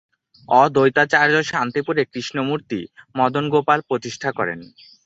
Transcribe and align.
অদ্বৈতাচার্য 0.55 1.35
শান্তিপুরে 1.51 2.03
কৃষ্ণমূর্তি 2.13 2.79
‘মদনগোপাল’ 3.15 3.79
প্রতিষ্ঠা 3.89 4.29
করেন। 4.31 4.59